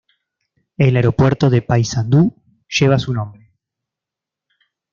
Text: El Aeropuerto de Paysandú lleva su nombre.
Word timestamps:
El 0.77 0.95
Aeropuerto 0.95 1.51
de 1.51 1.61
Paysandú 1.61 2.33
lleva 2.67 2.97
su 2.97 3.13
nombre. 3.13 3.53